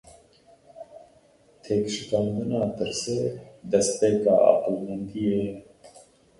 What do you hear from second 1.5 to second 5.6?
Têkşikandina tirsê, destpêka aqilmendiyê ye.